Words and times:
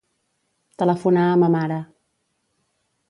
Telefonar 0.83 1.27
a 1.33 1.35
ma 1.43 1.49
mare. 1.57 1.79